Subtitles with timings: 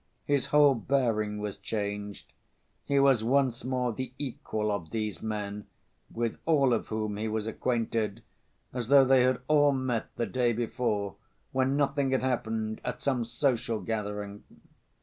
[0.25, 2.33] His whole bearing was changed;
[2.85, 5.67] he was once more the equal of these men,
[6.11, 8.23] with all of whom he was acquainted,
[8.73, 11.17] as though they had all met the day before,
[11.51, 14.43] when nothing had happened, at some social gathering.